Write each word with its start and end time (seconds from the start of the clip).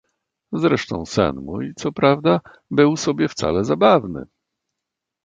"Zresztą 0.53 1.05
sen 1.05 1.35
mój, 1.35 1.73
co 1.75 1.91
prawda, 1.91 2.39
był 2.71 2.97
sobie 2.97 3.27
wcale 3.27 3.63
zabawny!" 3.65 4.23